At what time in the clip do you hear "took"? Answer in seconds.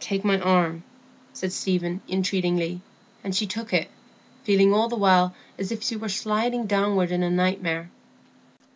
3.46-3.72